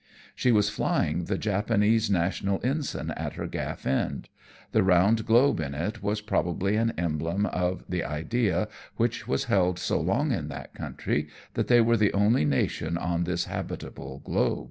She 0.33 0.51
was 0.51 0.67
flying 0.71 1.25
the 1.25 1.37
Japanese 1.37 2.09
national 2.09 2.59
ensign 2.63 3.11
at 3.11 3.33
her 3.33 3.45
gafi" 3.47 3.85
end; 3.85 4.29
the 4.71 4.81
round 4.81 5.27
globe 5.27 5.59
in 5.59 5.75
it 5.75 6.01
was 6.01 6.21
probably 6.21 6.75
an 6.75 6.91
emblem 6.97 7.45
of 7.45 7.83
the 7.87 8.03
idea, 8.03 8.67
which 8.95 9.27
was 9.27 9.43
held 9.43 9.77
so 9.77 9.99
long 10.01 10.31
in 10.31 10.47
that 10.47 10.73
country, 10.73 11.27
that 11.53 11.67
they 11.67 11.81
were 11.81 11.97
the 11.97 12.13
only 12.13 12.45
nation 12.45 12.97
on 12.97 13.25
this 13.25 13.45
habitable 13.45 14.21
globe. 14.25 14.59